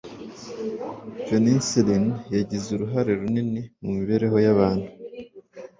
penicillin 1.27 2.05
yagize 2.35 2.67
uruhare 2.75 3.11
runini 3.19 3.61
mu 3.81 3.89
mibereho 3.97 4.37
y'abantu 4.45 4.87